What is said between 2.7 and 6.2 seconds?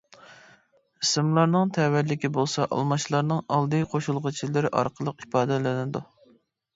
ئالماشلارنىڭ ئالدى قوشۇلغۇچىلىرى ئارقىلىق ئىپادىلىنىدۇ.